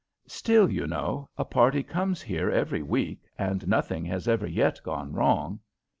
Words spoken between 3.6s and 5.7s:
nothing has ever yet gone wrong."